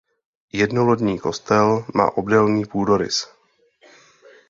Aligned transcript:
Jednolodní 0.51 1.19
kostel 1.19 1.85
má 1.93 2.17
obdélný 2.17 2.65
půdorys. 2.65 3.27